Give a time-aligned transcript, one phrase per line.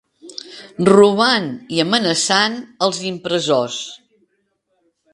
[0.89, 2.57] Robant i amenaçant
[2.89, 3.81] els impressors.